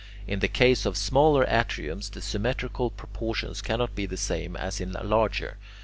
[0.25, 4.93] In the case of smaller atriums, the symmetrical proportions cannot be the same as in
[4.93, 5.57] larger.